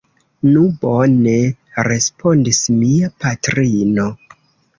[0.53, 1.35] Nu, bone,
[1.89, 4.09] respondis mia patrino.